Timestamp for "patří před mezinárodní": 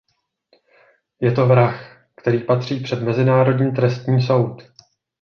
2.43-3.71